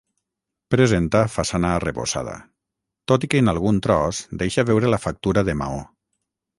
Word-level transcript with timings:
Presenta 0.75 1.21
façana 1.33 1.73
arrebossada, 1.81 2.35
tot 3.13 3.29
i 3.29 3.31
que 3.35 3.45
en 3.45 3.55
algun 3.57 3.81
tros 3.89 4.25
deixa 4.43 4.69
veure 4.75 4.95
la 4.97 5.05
factura 5.09 5.49
de 5.53 5.61
maó. 5.65 5.83